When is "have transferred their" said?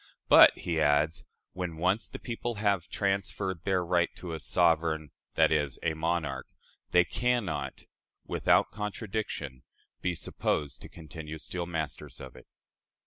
2.55-3.85